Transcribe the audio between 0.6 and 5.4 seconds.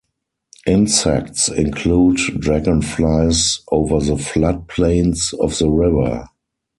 Insects include dragonflies over the flood plains